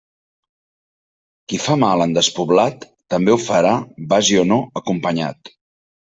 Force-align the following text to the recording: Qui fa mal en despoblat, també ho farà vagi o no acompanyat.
Qui 1.51 1.59
fa 1.65 1.75
mal 1.83 2.01
en 2.05 2.15
despoblat, 2.15 2.87
també 3.15 3.35
ho 3.35 3.37
farà 3.43 3.73
vagi 4.15 4.39
o 4.45 4.47
no 4.53 4.57
acompanyat. 4.81 5.53